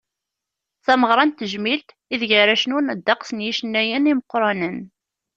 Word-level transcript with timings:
D 0.79 0.81
tameɣra 0.85 1.23
n 1.25 1.31
tejmilt, 1.31 1.89
ideg 2.13 2.31
ara 2.41 2.59
cennun 2.61 2.93
ddeqs 2.99 3.29
n 3.33 3.43
yicennayen 3.45 4.09
imeqqranen. 4.11 4.77